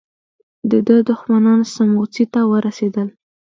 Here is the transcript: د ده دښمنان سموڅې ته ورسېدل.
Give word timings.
د 0.71 0.73
ده 0.87 0.97
دښمنان 1.09 1.59
سموڅې 1.73 2.23
ته 2.33 2.41
ورسېدل. 2.51 3.07